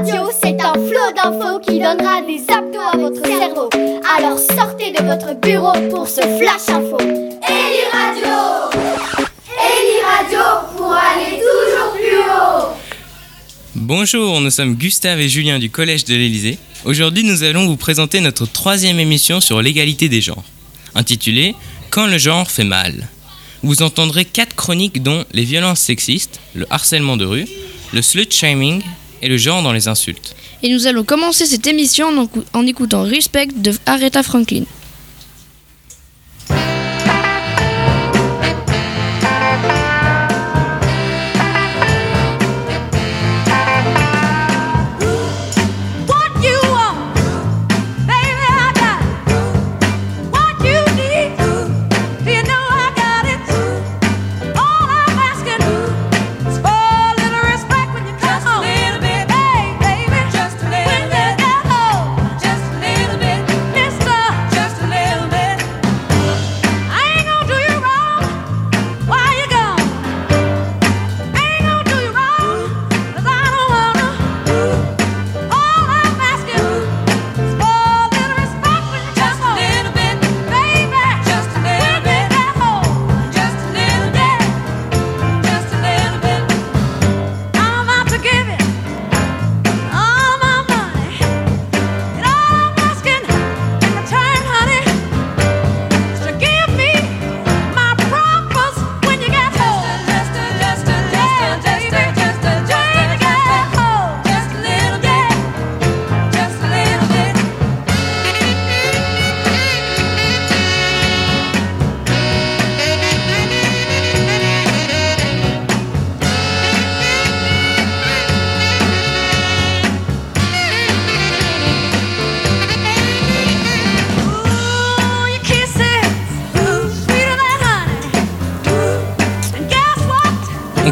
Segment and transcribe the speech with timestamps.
[0.00, 3.68] Radio, c'est un flot d'infos qui donnera des abdos à votre cerveau.
[4.16, 6.96] Alors sortez de votre bureau pour ce flash info.
[6.98, 8.80] Eli Radio
[9.58, 10.38] Eli Radio
[10.74, 12.68] pour aller toujours plus haut
[13.74, 16.56] Bonjour, nous sommes Gustave et Julien du Collège de l'Élysée.
[16.86, 20.44] Aujourd'hui, nous allons vous présenter notre troisième émission sur l'égalité des genres,
[20.94, 21.54] intitulée
[21.90, 23.06] Quand le genre fait mal.
[23.62, 27.46] Vous entendrez quatre chroniques dont les violences sexistes, le harcèlement de rue,
[27.92, 28.80] le slut shaming
[29.22, 30.34] et le genre dans les insultes.
[30.62, 34.64] Et nous allons commencer cette émission en, écoutant Respect de Aretha Franklin.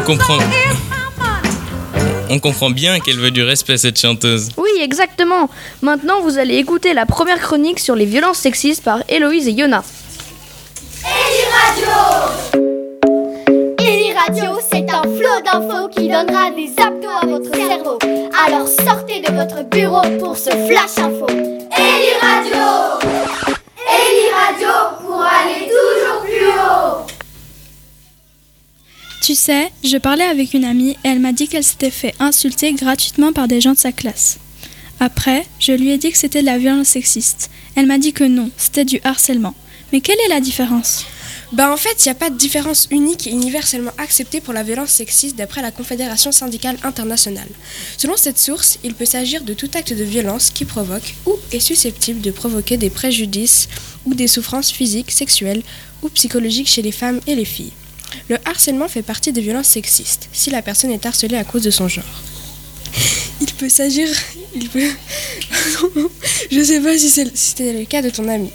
[0.09, 0.39] Comprend,
[2.31, 4.49] on comprend bien qu'elle veut du respect cette chanteuse.
[4.57, 5.51] Oui, exactement.
[5.83, 9.83] Maintenant, vous allez écouter la première chronique sur les violences sexistes par Héloïse et Yona.
[11.03, 11.91] Eli Radio
[13.77, 17.99] Eli Radio, c'est un flot d'infos qui donnera des abdos à votre cerveau.
[18.47, 21.27] Alors sortez de votre bureau pour ce flash info.
[21.29, 22.63] Eli Radio
[23.77, 24.73] Eli Radio
[25.05, 27.08] pour aller toujours plus haut
[29.21, 32.73] Tu sais, je parlais avec une amie et elle m'a dit qu'elle s'était fait insulter
[32.73, 34.39] gratuitement par des gens de sa classe.
[34.99, 37.49] Après, je lui ai dit que c'était de la violence sexiste.
[37.75, 39.55] Elle m'a dit que non, c'était du harcèlement.
[39.91, 41.05] Mais quelle est la différence?
[41.51, 44.61] Bah en fait, il n'y a pas de différence unique et universellement acceptée pour la
[44.61, 47.47] violence sexiste d'après la Confédération syndicale internationale.
[47.97, 51.59] Selon cette source, il peut s'agir de tout acte de violence qui provoque ou est
[51.59, 53.67] susceptible de provoquer des préjudices
[54.05, 55.63] ou des souffrances physiques, sexuelles
[56.03, 57.73] ou psychologiques chez les femmes et les filles.
[58.29, 61.71] Le harcèlement fait partie des violences sexistes si la personne est harcelée à cause de
[61.71, 62.03] son genre.
[63.41, 64.07] Il peut s'agir...
[64.55, 64.89] Il peut...
[66.51, 68.49] Je sais pas si c'était le cas de ton ami.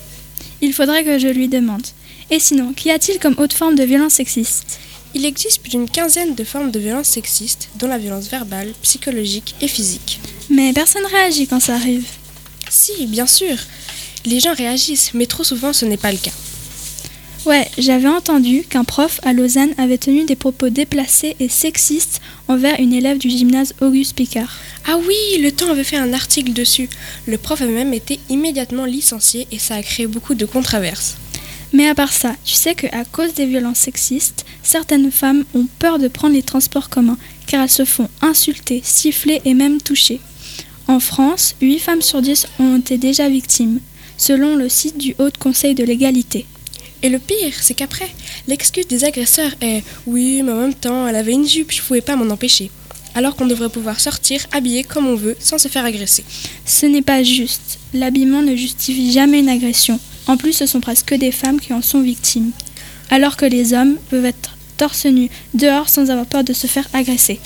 [0.60, 1.86] Il faudrait que je lui demande.
[2.30, 4.78] Et sinon, qu'y a-t-il comme autre forme de violence sexiste?
[5.14, 9.54] Il existe plus d'une quinzaine de formes de violence sexiste, dont la violence verbale, psychologique
[9.60, 10.20] et physique.
[10.50, 12.06] Mais personne réagit quand ça arrive.
[12.68, 13.56] Si, bien sûr,
[14.24, 16.32] les gens réagissent, mais trop souvent ce n'est pas le cas.
[17.46, 22.80] Ouais, j'avais entendu qu'un prof à Lausanne avait tenu des propos déplacés et sexistes envers
[22.80, 24.50] une élève du gymnase Auguste Picard.
[24.88, 26.88] Ah oui, le temps avait fait un article dessus.
[27.26, 31.16] Le prof avait même été immédiatement licencié et ça a créé beaucoup de controverses.
[31.74, 35.98] Mais à part ça, tu sais qu'à cause des violences sexistes, certaines femmes ont peur
[35.98, 40.18] de prendre les transports communs car elles se font insulter, siffler et même toucher.
[40.88, 43.80] En France, 8 femmes sur 10 ont été déjà victimes,
[44.16, 46.46] selon le site du Haut Conseil de l'égalité.
[47.04, 48.08] Et le pire, c'est qu'après,
[48.48, 52.00] l'excuse des agresseurs est Oui, mais en même temps, elle avait une jupe, je pouvais
[52.00, 52.70] pas m'en empêcher.
[53.14, 56.24] Alors qu'on devrait pouvoir sortir habillé comme on veut sans se faire agresser.
[56.64, 57.78] Ce n'est pas juste.
[57.92, 60.00] L'habillement ne justifie jamais une agression.
[60.26, 62.52] En plus, ce sont presque des femmes qui en sont victimes.
[63.10, 66.88] Alors que les hommes peuvent être torse nu dehors sans avoir peur de se faire
[66.94, 67.38] agresser.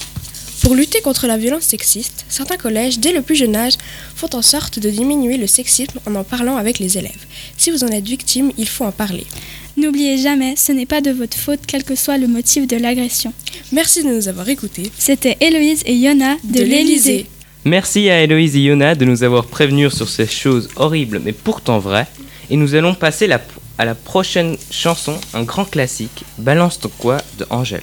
[0.63, 3.75] Pour lutter contre la violence sexiste, certains collèges, dès le plus jeune âge,
[4.17, 7.27] font en sorte de diminuer le sexisme en en parlant avec les élèves.
[7.57, 9.27] Si vous en êtes victime, il faut en parler.
[9.79, 13.33] N'oubliez jamais, ce n'est pas de votre faute quel que soit le motif de l'agression.
[13.71, 14.91] Merci de nous avoir écoutés.
[14.99, 17.27] C'était Héloïse et Yona de, l'Élysée.
[17.65, 21.79] Merci à Héloïse et Yona de nous avoir prévenus sur ces choses horribles mais pourtant
[21.79, 22.09] vraies.
[22.51, 23.41] Et nous allons passer la-
[23.79, 27.83] à la prochaine chanson, un grand classique, Balance ton quoi de Angèle.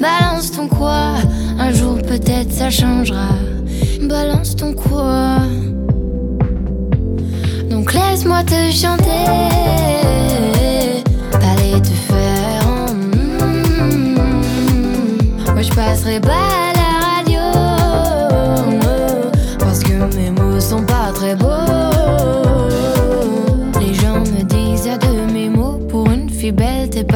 [0.00, 1.14] Balance ton quoi
[1.60, 3.28] Un jour peut-être ça changera.
[4.02, 5.38] Balance ton quoi
[7.70, 9.26] Donc laisse-moi te chanter.
[11.34, 12.66] Allez te faire.
[12.66, 12.86] en.
[15.52, 16.63] Moi je passerai pas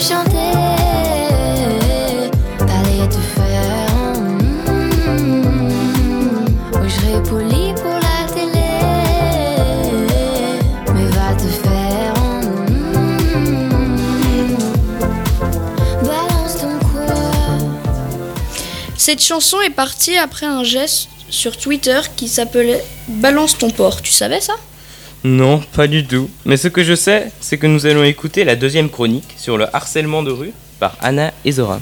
[0.00, 0.56] chanter.
[2.60, 4.02] Allez te faire.
[5.08, 6.44] mm.
[6.74, 8.70] Oui, je poli pour la télé.
[10.94, 12.14] Mais va te faire.
[13.50, 14.58] mm.
[16.02, 17.14] Balance ton quoi.
[18.96, 24.00] Cette chanson est partie après un geste sur Twitter qui s'appelait Balance ton porc.
[24.02, 24.54] Tu savais ça?
[25.22, 26.30] Non, pas du tout.
[26.46, 29.66] Mais ce que je sais, c'est que nous allons écouter la deuxième chronique sur le
[29.74, 31.78] harcèlement de rue par Anna et Zora.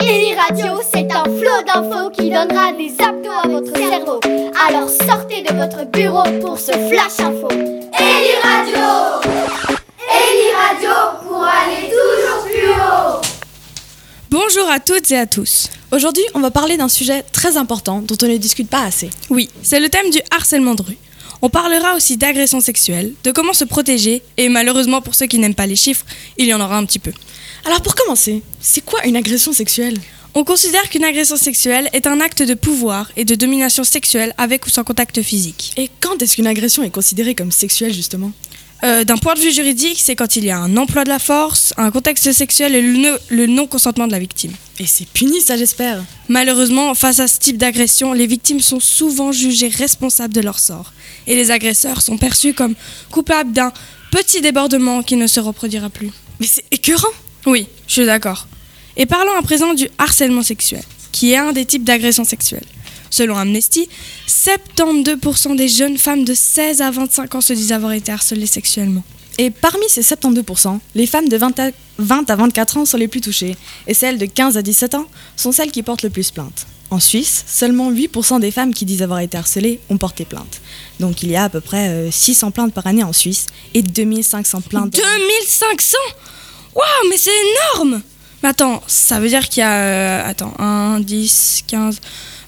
[0.00, 4.20] Eli Radio, c'est un flot d'infos qui donnera des abdos à votre cerveau.
[4.68, 7.48] Alors sortez de votre bureau pour ce flash info.
[7.50, 9.30] Eli Radio
[10.00, 10.90] Eli Radio
[11.22, 13.20] pour aller toujours plus haut
[14.30, 15.68] Bonjour à toutes et à tous.
[15.90, 19.08] Aujourd'hui, on va parler d'un sujet très important dont on ne discute pas assez.
[19.30, 20.98] Oui, c'est le thème du harcèlement de rue.
[21.40, 25.54] On parlera aussi d'agression sexuelle, de comment se protéger, et malheureusement pour ceux qui n'aiment
[25.54, 26.04] pas les chiffres,
[26.36, 27.12] il y en aura un petit peu.
[27.64, 29.98] Alors pour commencer, c'est quoi une agression sexuelle?
[30.34, 34.66] On considère qu'une agression sexuelle est un acte de pouvoir et de domination sexuelle avec
[34.66, 35.72] ou sans contact physique.
[35.76, 38.32] Et quand est-ce qu'une agression est considérée comme sexuelle justement?
[38.84, 41.18] Euh, D'un point de vue juridique, c'est quand il y a un emploi de la
[41.18, 44.52] force, un contexte sexuel et le no- le non-consentement de la victime.
[44.80, 46.04] Et c'est puni ça j'espère.
[46.28, 50.92] Malheureusement, face à ce type d'agression, les victimes sont souvent jugées responsables de leur sort.
[51.26, 52.74] Et les agresseurs sont perçus comme
[53.10, 53.72] coupables d'un
[54.12, 56.10] petit débordement qui ne se reproduira plus.
[56.38, 57.08] Mais c'est écœurant
[57.46, 58.46] Oui, je suis d'accord.
[58.96, 60.82] Et parlons à présent du harcèlement sexuel,
[61.12, 62.64] qui est un des types d'agression sexuelle.
[63.10, 63.88] Selon Amnesty,
[64.28, 69.02] 72% des jeunes femmes de 16 à 25 ans se disent avoir été harcelées sexuellement.
[69.38, 73.08] Et parmi ces 72%, les femmes de 20 à, 20 à 24 ans sont les
[73.08, 76.30] plus touchées, et celles de 15 à 17 ans sont celles qui portent le plus
[76.32, 76.66] plainte.
[76.90, 80.60] En Suisse, seulement 8% des femmes qui disent avoir été harcelées ont porté plainte.
[81.00, 83.82] Donc il y a à peu près euh, 600 plaintes par année en Suisse et
[83.82, 84.94] 2500 plaintes.
[84.94, 85.96] 2500
[86.74, 87.30] Waouh, mais c'est
[87.76, 88.00] énorme
[88.42, 89.72] Mais attends, ça veut dire qu'il y a...
[89.72, 92.00] euh, attends, 1, 10, 15...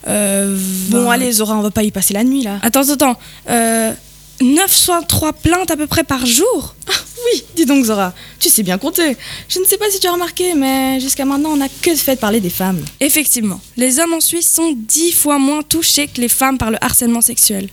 [0.09, 0.57] Euh,
[0.89, 1.11] Bon 20.
[1.11, 2.59] allez Zora, on va pas y passer la nuit là.
[2.63, 3.19] Attends, attends.
[3.51, 3.93] Euh,
[4.41, 9.17] 903 plaintes à peu près par jour Oui, dis donc Zora, tu sais bien compter.
[9.49, 12.15] Je ne sais pas si tu as remarqué, mais jusqu'à maintenant on n'a que fait
[12.15, 12.83] de parler des femmes.
[13.01, 16.79] Effectivement, les hommes en Suisse sont dix fois moins touchés que les femmes par le
[16.83, 17.69] harcèlement sexuel.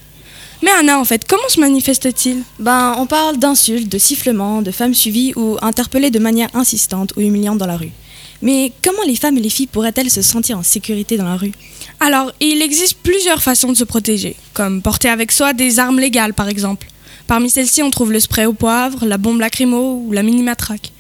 [0.64, 2.42] Mais Anna, en fait, comment se manifeste-t-il?
[2.60, 7.22] Ben, on parle d'insultes, de sifflements, de femmes suivies ou interpellées de manière insistante ou
[7.22, 7.92] humiliante dans la rue.
[8.42, 11.54] Mais comment les femmes et les filles pourraient-elles se sentir en sécurité dans la rue?
[12.00, 16.34] Alors, il existe plusieurs façons de se protéger, comme porter avec soi des armes légales
[16.34, 16.88] par exemple,
[17.28, 20.94] Parmi celles-ci, on trouve le spray au poivre, la bombe lacrymo ou la mini matraque.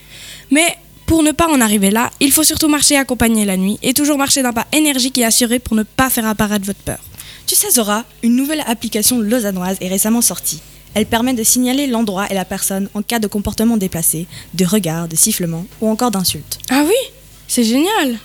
[0.51, 3.93] Mais pour ne pas en arriver là, il faut surtout marcher accompagné la nuit et
[3.93, 6.99] toujours marcher d'un pas énergique et assuré pour ne pas faire apparaître votre peur.
[7.45, 10.59] Tu sais Zora, une nouvelle application lausannoise est récemment sortie.
[10.93, 15.07] Elle permet de signaler l'endroit et la personne en cas de comportement déplacé, de regard,
[15.07, 16.59] de sifflement ou encore d'insulte.
[16.69, 17.16] Ah oui?
[17.47, 18.17] C'est génial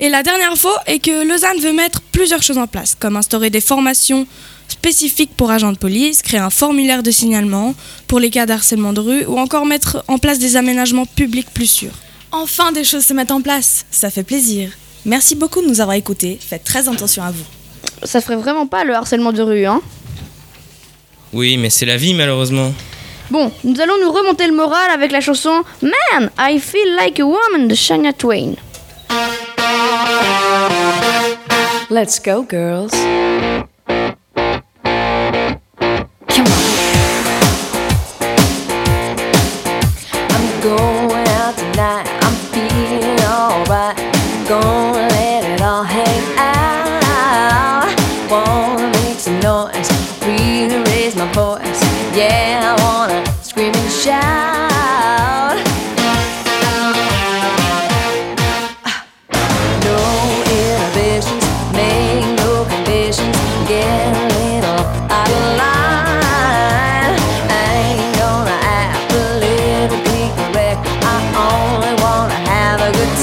[0.00, 3.50] Et la dernière info est que Lausanne veut mettre plusieurs choses en place, comme instaurer
[3.50, 4.26] des formations
[4.68, 7.74] spécifiques pour agents de police, créer un formulaire de signalement
[8.06, 11.66] pour les cas d'harcèlement de rue ou encore mettre en place des aménagements publics plus
[11.66, 11.94] sûrs.
[12.30, 14.70] Enfin des choses se mettent en place, ça fait plaisir.
[15.04, 17.44] Merci beaucoup de nous avoir écoutés, faites très attention à vous.
[18.04, 19.80] Ça ferait vraiment pas le harcèlement de rue, hein?
[21.32, 22.74] Oui, mais c'est la vie malheureusement.
[23.30, 27.24] Bon, nous allons nous remonter le moral avec la chanson Man, I Feel Like a
[27.26, 28.56] Woman de Shania Twain.
[31.90, 32.92] Let's go, girls.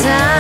[0.06, 0.35] Time.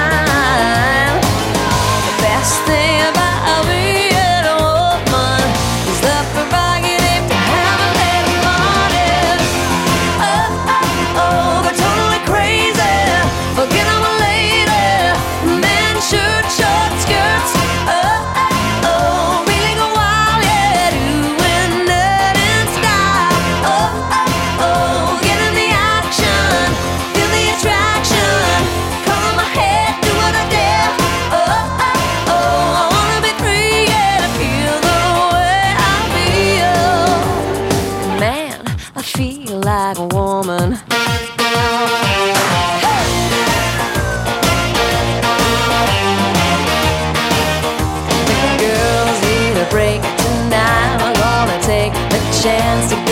[52.45, 53.04] Chance to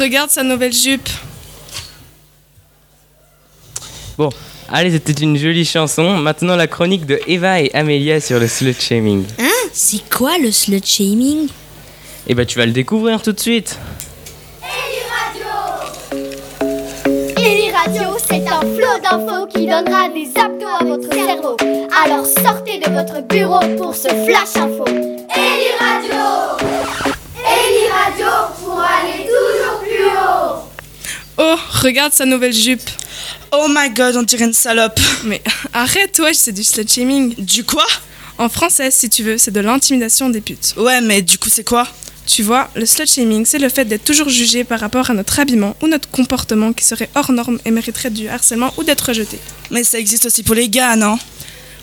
[0.00, 1.08] regarde sa nouvelle jupe.
[4.16, 4.30] Bon,
[4.70, 6.16] allez, c'était une jolie chanson.
[6.18, 9.24] Maintenant, la chronique de Eva et Amélia sur le slut shaming.
[9.38, 9.48] Hein?
[9.72, 11.48] C'est quoi le slut shaming?
[12.26, 13.78] Et bah, tu vas le découvrir tout de suite.
[17.36, 21.56] Eli Radio, c'est un flot d'infos qui donnera des abdos à votre cerveau.
[22.04, 24.84] Alors sortez de votre bureau pour ce flash info.
[24.86, 26.58] Eli Radio
[27.36, 28.26] Eli Radio
[28.62, 29.69] pour aller toujours.
[31.52, 32.88] Oh, regarde sa nouvelle jupe.
[33.50, 35.00] Oh my god, on dirait une salope.
[35.24, 35.42] Mais
[35.72, 37.34] arrête, wesh, c'est du slut shaming.
[37.38, 37.84] Du quoi?
[38.38, 40.74] En français, si tu veux, c'est de l'intimidation des putes.
[40.76, 41.88] Ouais, mais du coup, c'est quoi?
[42.24, 45.40] Tu vois, le slut shaming, c'est le fait d'être toujours jugé par rapport à notre
[45.40, 49.40] habillement ou notre comportement qui serait hors norme et mériterait du harcèlement ou d'être rejeté.
[49.72, 51.18] Mais ça existe aussi pour les gars, non?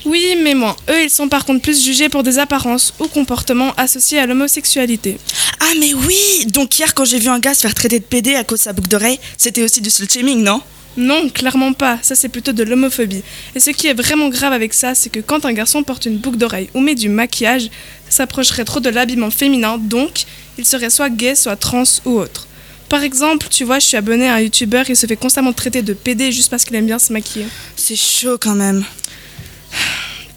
[0.05, 0.75] Oui, mais moins.
[0.89, 5.17] Eux, ils sont par contre plus jugés pour des apparences ou comportements associés à l'homosexualité.
[5.59, 8.35] Ah, mais oui Donc hier, quand j'ai vu un gars se faire traiter de PD
[8.35, 10.61] à cause de sa boucle d'oreille, c'était aussi du slut shaming, non?
[10.97, 11.99] Non, clairement pas.
[12.01, 13.21] Ça, c'est plutôt de l'homophobie.
[13.53, 16.17] Et ce qui est vraiment grave avec ça, c'est que quand un garçon porte une
[16.17, 17.69] boucle d'oreille ou met du maquillage,
[18.09, 20.23] ça s'approcherait trop de l'habillement féminin, donc
[20.57, 22.47] il serait soit gay, soit trans ou autre.
[22.89, 25.81] Par exemple, tu vois, je suis abonné à un youtubeur, il se fait constamment traiter
[25.81, 27.45] de PD juste parce qu'il aime bien se maquiller.
[27.75, 28.83] C'est chaud quand même.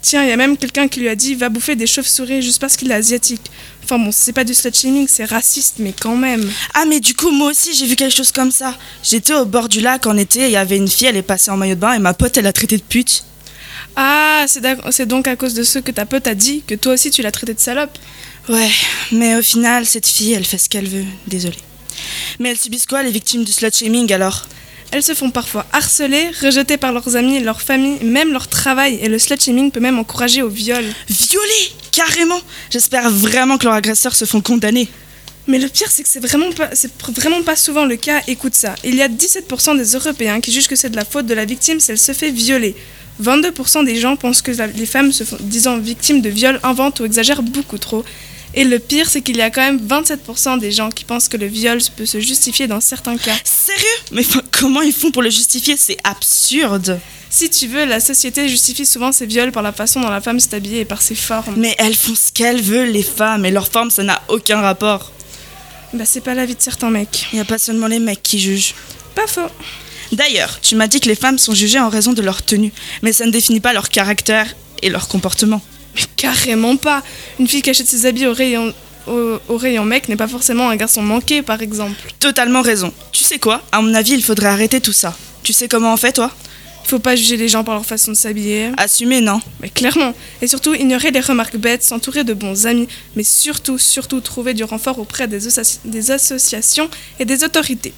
[0.01, 2.59] Tiens, il y a même quelqu'un qui lui a dit va bouffer des chauves-souris juste
[2.59, 3.51] parce qu'il est asiatique.
[3.83, 6.49] Enfin bon, c'est pas du slut shaming, c'est raciste, mais quand même.
[6.73, 8.75] Ah, mais du coup, moi aussi, j'ai vu quelque chose comme ça.
[9.03, 11.51] J'étais au bord du lac en été, il y avait une fille, elle est passée
[11.51, 13.25] en maillot de bain, et ma pote, elle a traité de pute.
[13.95, 17.11] Ah, c'est donc à cause de ce que ta pote a dit que toi aussi
[17.11, 17.97] tu l'as traité de salope?
[18.49, 18.71] Ouais,
[19.11, 21.05] mais au final, cette fille, elle fait ce qu'elle veut.
[21.27, 21.59] Désolée.
[22.39, 24.47] Mais elles subissent quoi, les victimes du slut-shaming alors?
[24.91, 29.07] Elles se font parfois harceler, rejetées par leurs amis, leur famille, même leur travail, et
[29.07, 30.83] le slut-shaming peut même encourager au viol.
[31.09, 34.89] Violées Carrément J'espère vraiment que leurs agresseurs se font condamner.
[35.47, 38.21] Mais le pire, c'est que c'est vraiment pas, c'est vraiment pas souvent le cas.
[38.27, 38.75] Écoute ça.
[38.83, 41.45] Il y a 17% des Européens qui jugent que c'est de la faute de la
[41.45, 42.75] victime si elle se fait violer.
[43.21, 47.05] 22% des gens pensent que les femmes se font, disant victimes de viol inventent ou
[47.05, 48.03] exagèrent beaucoup trop.
[48.53, 51.37] Et le pire, c'est qu'il y a quand même 27% des gens qui pensent que
[51.37, 53.35] le viol peut se justifier dans certains cas.
[53.43, 53.85] Sérieux?
[54.11, 55.77] Mais comment ils font pour le justifier?
[55.77, 60.09] C'est absurde Si tu veux, la société justifie souvent ces viols par la façon dont
[60.09, 61.55] la femme s'est habillée et par ses formes.
[61.55, 65.13] Mais elles font ce qu'elles veulent, les femmes, et leur forme, ça n'a aucun rapport.
[65.93, 67.27] Bah, c'est pas la vie de certains mecs.
[67.31, 68.75] Il n'y a pas seulement les mecs qui jugent.
[69.15, 69.49] Pas faux.
[70.11, 73.13] D'ailleurs, tu m'as dit que les femmes sont jugées en raison de leur tenue, mais
[73.13, 75.61] ça ne définit pas leur caractère et leur comportement.
[75.95, 77.03] Mais carrément pas.
[77.39, 78.73] Une fille qui achète ses habits au rayon,
[79.07, 82.13] au, au rayon mec n'est pas forcément un garçon manqué, par exemple.
[82.19, 82.93] Totalement raison.
[83.11, 83.61] Tu sais quoi?
[83.71, 85.15] À mon avis, il faudrait arrêter tout ça.
[85.43, 86.31] Tu sais comment on fait, toi?
[86.83, 88.71] Il faut pas juger les gens par leur façon de s'habiller.
[88.77, 90.13] Assumer, non Mais clairement.
[90.41, 94.63] Et surtout, ignorer les remarques bêtes, s'entourer de bons amis, mais surtout, surtout, trouver du
[94.63, 95.39] renfort auprès des,
[95.85, 97.93] des associations et des autorités.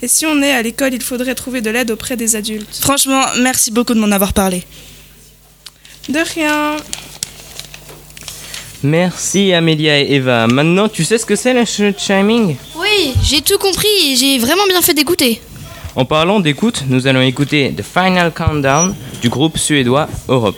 [0.00, 2.78] Et si on est à l'école, il faudrait trouver de l'aide auprès des adultes.
[2.80, 4.62] Franchement, merci beaucoup de m'en avoir parlé.
[6.08, 6.76] De rien.
[8.82, 10.46] Merci Amélia et Eva.
[10.46, 14.66] Maintenant, tu sais ce que c'est le slut-shaming Oui, j'ai tout compris et j'ai vraiment
[14.68, 15.40] bien fait d'écouter.
[15.96, 20.56] En parlant d'écoute, nous allons écouter The Final Countdown du groupe suédois Europe.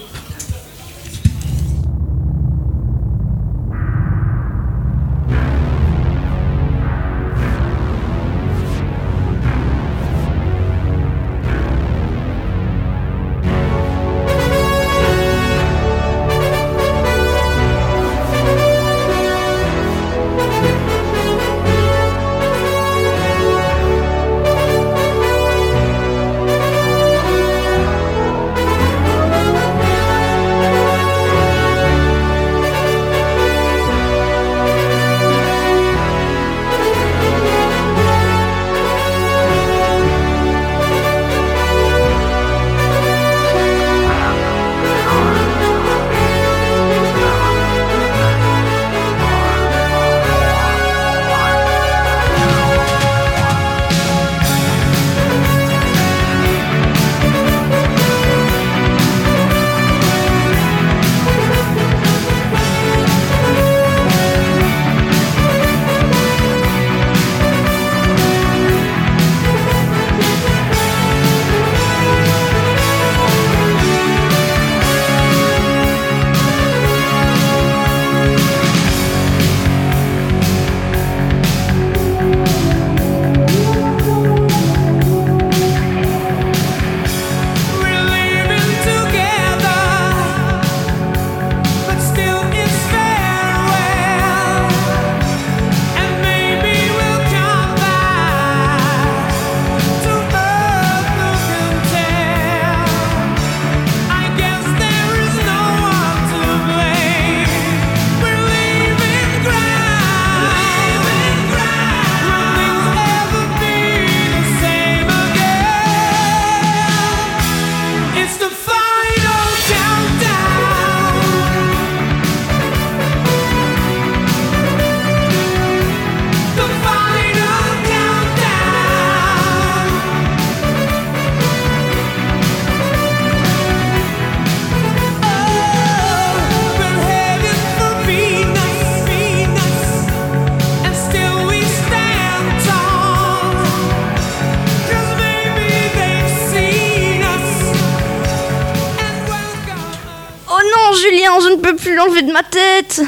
[151.70, 153.00] Peux plus l'enlever de ma tête.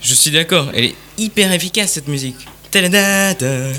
[0.00, 2.36] Je suis d'accord, elle est hyper efficace cette musique.
[2.70, 3.72] Tadadada,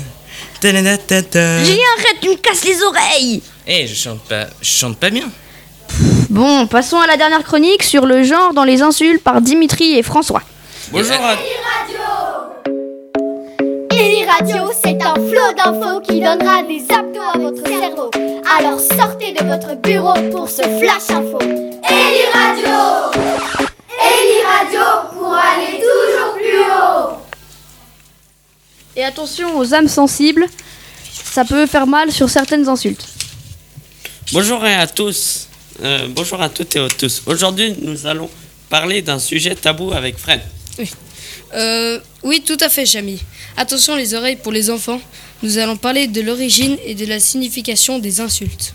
[0.60, 1.64] tadadadada.
[1.64, 3.42] Julien, arrête, tu me casses les oreilles.
[3.66, 5.28] Eh, je chante pas, je chante pas bien.
[6.30, 10.02] Bon, passons à la dernière chronique sur le genre dans les insultes par Dimitri et
[10.02, 10.42] François.
[10.92, 11.42] Bonjour à Eli
[14.28, 18.10] Radio, c'est un flot d'infos qui donnera des abdos à votre cerveau.
[18.58, 21.38] Alors sortez de votre bureau pour ce flash info.
[21.40, 23.20] Eli Radio
[24.00, 24.80] Eli Radio
[25.12, 27.18] pour aller toujours plus haut.
[28.96, 30.46] Et attention aux âmes sensibles,
[31.12, 33.06] ça peut faire mal sur certaines insultes.
[34.32, 35.48] Bonjour à tous.
[35.82, 37.22] Euh, bonjour à toutes et à tous.
[37.26, 38.28] Aujourd'hui, nous allons
[38.68, 40.40] parler d'un sujet tabou avec Fred.
[41.54, 43.20] Euh, oui, tout à fait, Chami.
[43.56, 45.00] Attention les oreilles pour les enfants.
[45.42, 48.74] Nous allons parler de l'origine et de la signification des insultes.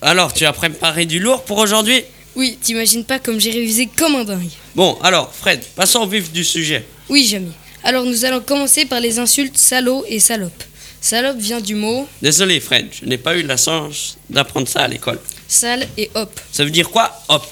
[0.00, 2.02] Alors, tu as préparé du lourd pour aujourd'hui?
[2.34, 4.48] Oui, t'imagines pas comme j'ai révisé comme un dingue.
[4.74, 6.84] Bon, alors, Fred, passons au vif du sujet.
[7.08, 7.52] Oui, Jamy.
[7.84, 10.62] Alors nous allons commencer par les insultes salaud et salope.
[11.00, 14.88] Salope vient du mot Désolé, Fred, je n'ai pas eu la chance d'apprendre ça à
[14.88, 15.18] l'école.
[15.48, 16.40] sale et hop.
[16.52, 17.44] Ça veut dire quoi Hop.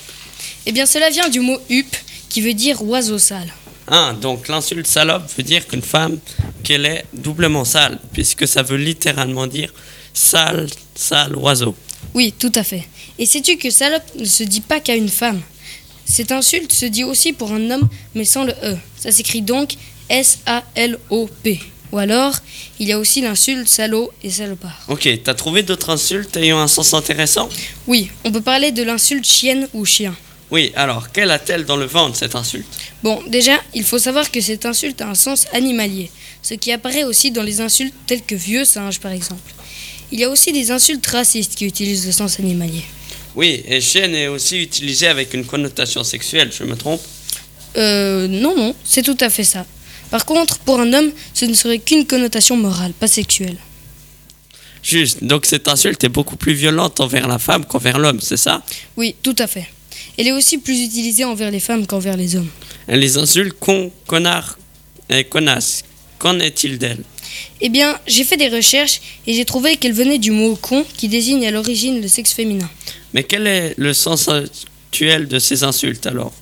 [0.67, 1.97] Eh bien, cela vient du mot hup,
[2.29, 3.53] qui veut dire oiseau sale.
[3.91, 6.19] Ah, donc l'insulte salope veut dire qu'une femme,
[6.63, 9.75] qu'elle est doublement sale, puisque ça veut littéralement dire
[10.15, 11.75] sale, sale oiseau.
[12.15, 12.87] Oui, tout à fait.
[13.19, 15.41] Et sais-tu que salope ne se dit pas qu'à une femme?
[16.05, 18.77] Cette insulte se dit aussi pour un homme, mais sans le E.
[18.97, 19.75] Ça s'écrit donc
[20.09, 21.61] S-A-L-O-P.
[21.93, 22.35] Ou alors,
[22.79, 24.85] il y a aussi l'insulte salaud et salopard.
[24.89, 27.49] Ok, t'as trouvé d'autres insultes ayant un sens intéressant?
[27.89, 30.15] Oui, on peut parler de l'insulte chienne ou chien.
[30.51, 32.67] Oui, alors, quelle a-t-elle dans le ventre, cette insulte?
[33.03, 36.11] Bon, déjà, il faut savoir que cette insulte a un sens animalier,
[36.43, 39.53] ce qui apparaît aussi dans les insultes telles que vieux singe par exemple.
[40.11, 42.83] Il y a aussi des insultes racistes qui utilisent le sens animalier.
[43.37, 47.01] Oui, et chienne est aussi utilisée avec une connotation sexuelle, je me trompe?
[47.77, 49.65] Euh, non, non, c'est tout à fait ça.
[50.11, 53.57] Par contre, pour un homme, ce ne serait qu'une connotation morale, pas sexuelle.
[54.83, 58.63] Juste, donc cette insulte est beaucoup plus violente envers la femme qu'envers l'homme, c'est ça?
[58.97, 59.69] Oui, tout à fait.
[60.19, 62.49] Elle est aussi plus utilisée envers les femmes qu'envers les hommes.
[62.89, 64.59] Et les insultes con, connard
[65.09, 65.83] et connasse,
[66.19, 67.05] qu'en est-il d'elles?
[67.61, 71.09] Eh bien, j'ai fait des recherches et j'ai trouvé qu'elle venait du mot con qui
[71.09, 72.69] désigne à l'origine le sexe féminin.
[73.15, 76.33] Mais quel est le sens actuel de ces insultes alors?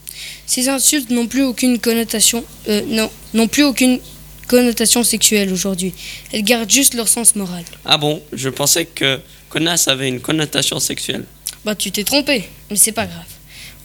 [0.47, 4.01] Ces insultes n'ont plus aucune connotation, euh, non, n'ont plus aucune
[4.49, 5.93] connotation sexuelle aujourd'hui.
[6.33, 7.65] Elles gardent juste leur sens moral.
[7.85, 11.25] Ah bon, je pensais que connasse avait une connotation sexuelle.
[11.65, 13.27] Bah, tu t'es trompé, mais c'est pas grave.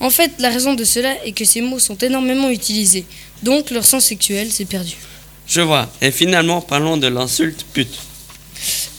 [0.04, 3.06] En fait, la raison de cela est que ces mots sont énormément utilisés,
[3.42, 4.96] donc leur sens sexuel s'est perdu.
[5.48, 5.90] Je vois.
[6.02, 7.96] Et finalement, parlons de l'insulte pute.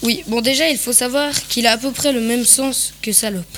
[0.01, 3.11] Oui, bon déjà, il faut savoir qu'il a à peu près le même sens que
[3.11, 3.55] salope.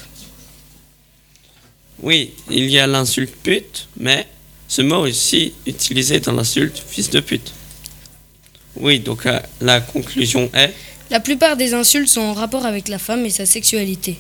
[2.02, 4.28] Oui, il y a l'insulte pute, mais
[4.68, 7.54] ce mot est aussi utilisé dans l'insulte fils de pute.
[8.76, 10.74] Oui, donc euh, la conclusion est
[11.10, 14.18] La plupart des insultes sont en rapport avec la femme et sa sexualité.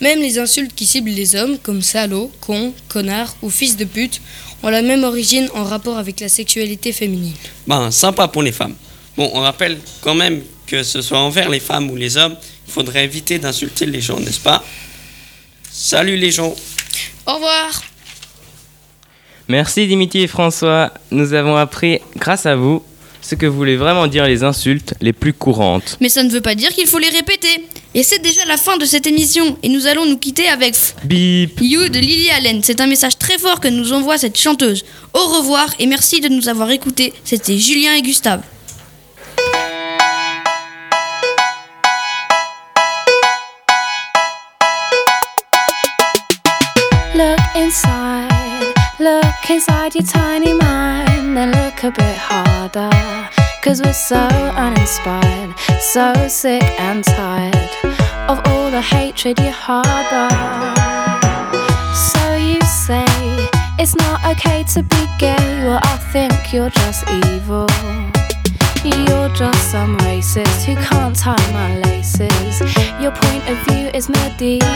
[0.00, 4.20] Même les insultes qui ciblent les hommes, comme salaud, con, connard ou fils de pute,
[4.62, 7.34] ont la même origine en rapport avec la sexualité féminine.
[7.66, 8.74] ben sympa pour les femmes.
[9.16, 12.72] Bon, on rappelle quand même que ce soit envers les femmes ou les hommes, il
[12.72, 14.62] faudrait éviter d'insulter les gens, n'est-ce pas?
[15.70, 16.54] Salut les gens
[17.26, 17.82] Au revoir
[19.48, 20.92] Merci Dimitri et François.
[21.10, 22.82] Nous avons appris, grâce à vous,
[23.22, 25.96] ce que voulaient vraiment dire les insultes les plus courantes.
[26.00, 27.64] Mais ça ne veut pas dire qu'il faut les répéter.
[27.98, 31.60] Et c'est déjà la fin de cette émission et nous allons nous quitter avec Bip
[31.60, 32.60] You de Lily Allen.
[32.62, 34.84] C'est un message très fort que nous envoie cette chanteuse.
[35.14, 37.12] Au revoir et merci de nous avoir écoutés.
[37.24, 38.42] C'était Julien et Gustave.
[47.16, 52.90] Look inside, look inside your tiny mind, then look a bit harder.
[53.64, 57.77] Cause we're so uninspired, so sick and tired
[58.28, 60.28] of all the hatred you harbor.
[61.94, 63.06] So you say
[63.78, 67.66] it's not okay to be gay, well, I think you're just evil.
[68.84, 72.60] You're just some racist who can't tie my laces.
[73.00, 74.68] Your point of view is medieval.